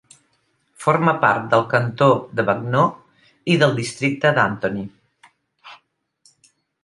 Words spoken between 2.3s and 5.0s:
de Bagneux i del districte d'Antony.